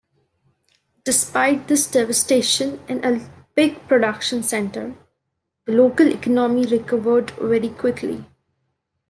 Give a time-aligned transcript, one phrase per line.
[1.03, 4.95] Despite this devastation in a big production center,
[5.67, 8.25] the local economy recovered very quickly.